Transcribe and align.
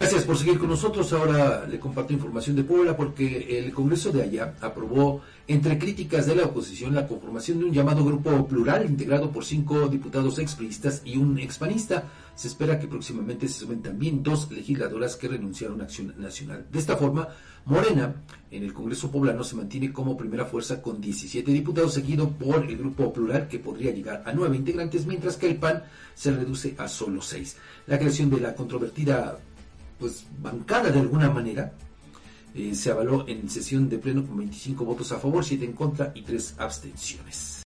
Gracias 0.00 0.24
por 0.24 0.38
seguir 0.38 0.58
con 0.58 0.70
nosotros. 0.70 1.12
Ahora 1.12 1.66
le 1.66 1.78
comparto 1.78 2.14
información 2.14 2.56
de 2.56 2.64
Puebla 2.64 2.96
porque 2.96 3.58
el 3.58 3.70
Congreso 3.70 4.10
de 4.10 4.22
allá 4.22 4.54
aprobó, 4.62 5.20
entre 5.46 5.78
críticas 5.78 6.24
de 6.24 6.36
la 6.36 6.44
oposición, 6.44 6.94
la 6.94 7.06
conformación 7.06 7.58
de 7.58 7.66
un 7.66 7.72
llamado 7.72 8.02
grupo 8.02 8.46
plural 8.48 8.88
integrado 8.88 9.30
por 9.30 9.44
cinco 9.44 9.88
diputados 9.88 10.38
expriistas 10.38 11.02
y 11.04 11.18
un 11.18 11.38
expanista. 11.38 12.04
Se 12.34 12.48
espera 12.48 12.80
que 12.80 12.88
próximamente 12.88 13.46
se 13.46 13.60
sumen 13.60 13.82
también 13.82 14.22
dos 14.22 14.50
legisladoras 14.50 15.16
que 15.16 15.28
renunciaron 15.28 15.82
a 15.82 15.84
Acción 15.84 16.14
Nacional. 16.16 16.64
De 16.72 16.78
esta 16.78 16.96
forma, 16.96 17.28
Morena 17.66 18.14
en 18.50 18.64
el 18.64 18.72
Congreso 18.72 19.10
poblano 19.10 19.44
se 19.44 19.54
mantiene 19.54 19.92
como 19.92 20.16
primera 20.16 20.46
fuerza 20.46 20.80
con 20.80 21.00
17 21.00 21.52
diputados, 21.52 21.92
seguido 21.92 22.30
por 22.30 22.64
el 22.64 22.78
grupo 22.78 23.12
plural 23.12 23.48
que 23.48 23.58
podría 23.58 23.92
llegar 23.92 24.22
a 24.24 24.32
nueve 24.32 24.56
integrantes, 24.56 25.04
mientras 25.04 25.36
que 25.36 25.48
el 25.48 25.56
PAN 25.56 25.84
se 26.14 26.32
reduce 26.32 26.74
a 26.78 26.88
solo 26.88 27.20
seis. 27.20 27.58
La 27.86 27.98
creación 27.98 28.30
de 28.30 28.40
la 28.40 28.54
controvertida 28.54 29.38
pues 30.00 30.24
bancada 30.40 30.90
de 30.90 30.98
alguna 30.98 31.30
manera. 31.30 31.72
Eh, 32.52 32.74
se 32.74 32.90
avaló 32.90 33.28
en 33.28 33.48
sesión 33.48 33.88
de 33.88 33.98
pleno 33.98 34.26
con 34.26 34.38
25 34.38 34.84
votos 34.84 35.12
a 35.12 35.20
favor, 35.20 35.44
7 35.44 35.64
en 35.64 35.72
contra 35.72 36.10
y 36.16 36.22
3 36.22 36.56
abstenciones. 36.58 37.58